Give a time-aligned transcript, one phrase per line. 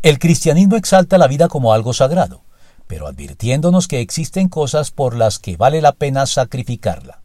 [0.00, 2.44] El cristianismo exalta la vida como algo sagrado,
[2.86, 7.20] pero advirtiéndonos que existen cosas por las que vale la pena sacrificarla.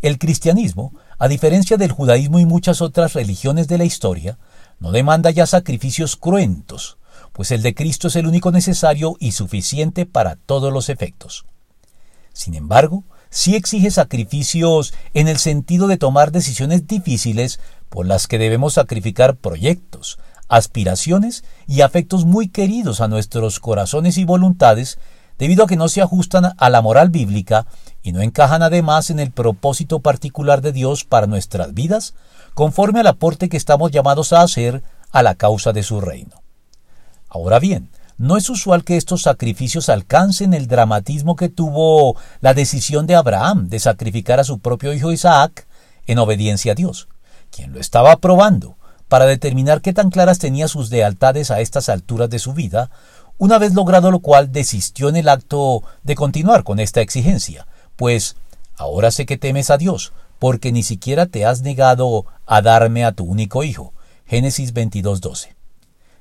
[0.00, 4.38] El cristianismo, a diferencia del judaísmo y muchas otras religiones de la historia,
[4.80, 6.96] no demanda ya sacrificios cruentos,
[7.34, 11.44] pues el de Cristo es el único necesario y suficiente para todos los efectos.
[12.32, 18.38] Sin embargo, sí exige sacrificios en el sentido de tomar decisiones difíciles por las que
[18.38, 20.18] debemos sacrificar proyectos,
[20.52, 24.98] aspiraciones y afectos muy queridos a nuestros corazones y voluntades,
[25.38, 27.66] debido a que no se ajustan a la moral bíblica
[28.02, 32.12] y no encajan además en el propósito particular de Dios para nuestras vidas,
[32.52, 36.42] conforme al aporte que estamos llamados a hacer a la causa de su reino.
[37.30, 43.06] Ahora bien, no es usual que estos sacrificios alcancen el dramatismo que tuvo la decisión
[43.06, 45.66] de Abraham de sacrificar a su propio hijo Isaac
[46.06, 47.08] en obediencia a Dios,
[47.50, 48.76] quien lo estaba probando
[49.12, 52.90] para determinar qué tan claras tenía sus lealtades a estas alturas de su vida,
[53.36, 58.36] una vez logrado lo cual desistió en el acto de continuar con esta exigencia, pues
[58.74, 63.12] ahora sé que temes a Dios, porque ni siquiera te has negado a darme a
[63.12, 63.92] tu único hijo.
[64.24, 65.56] Génesis 22:12.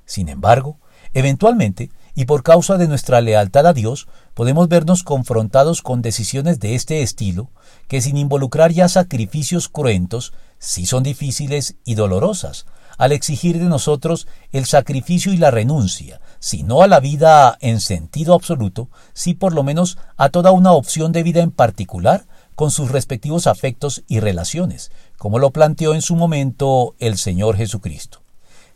[0.04, 0.76] Sin embargo,
[1.14, 6.76] eventualmente, y por causa de nuestra lealtad a Dios, podemos vernos confrontados con decisiones de
[6.76, 7.52] este estilo,
[7.88, 12.66] que sin involucrar ya sacrificios cruentos, sí son difíciles y dolorosas,
[13.02, 17.80] al exigir de nosotros el sacrificio y la renuncia, si no a la vida en
[17.80, 22.70] sentido absoluto, sí por lo menos a toda una opción de vida en particular, con
[22.70, 28.22] sus respectivos afectos y relaciones, como lo planteó en su momento el Señor Jesucristo.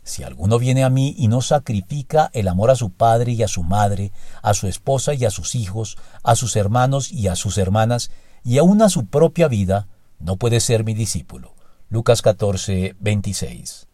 [0.02, 3.48] Si alguno viene a mí y no sacrifica el amor a su padre y a
[3.48, 4.10] su madre,
[4.42, 8.10] a su esposa y a sus hijos, a sus hermanos y a sus hermanas,
[8.42, 9.86] y aun a su propia vida,
[10.18, 11.54] no puede ser mi discípulo.
[11.90, 13.86] Lucas 14, 26.